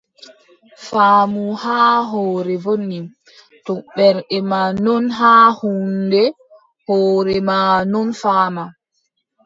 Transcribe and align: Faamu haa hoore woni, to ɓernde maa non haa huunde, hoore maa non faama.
Faamu 0.87 1.43
haa 1.63 1.97
hoore 2.11 2.55
woni, 2.65 2.99
to 3.65 3.73
ɓernde 3.95 4.37
maa 4.51 4.69
non 4.85 5.05
haa 5.19 5.45
huunde, 5.59 6.23
hoore 6.85 7.35
maa 7.49 7.75
non 7.91 8.07
faama. 8.21 8.63